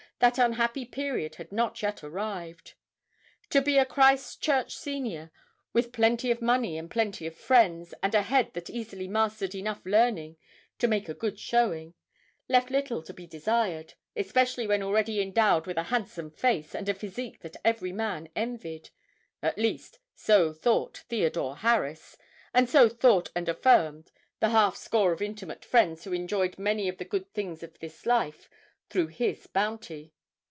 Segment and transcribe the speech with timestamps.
[0.21, 2.75] that unhappy period had not yet arrived.
[3.49, 5.31] To be a Christ Church Senior,
[5.73, 9.83] with plenty of money and plenty of friends and a head that easily mastered enough
[9.83, 10.37] learning
[10.77, 11.95] to make a good showing,
[12.47, 16.93] left little to be desired, especially when already endowed with a handsome face and a
[16.93, 18.91] physique that every man envied
[19.41, 22.15] at least, so thought Theodore Harris,
[22.53, 26.99] and so thought and affirmed the half score of intimate friends who enjoyed many of
[26.99, 28.47] the good things of this life
[28.89, 30.13] through his bounty.